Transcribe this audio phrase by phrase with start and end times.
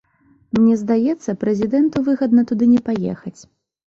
[0.59, 3.37] Мне здаецца, прэзідэнту выгадна туды не паехаць.